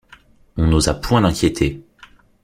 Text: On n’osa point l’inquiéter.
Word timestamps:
On 0.57 0.65
n’osa 0.65 0.95
point 0.95 1.21
l’inquiéter. 1.21 1.83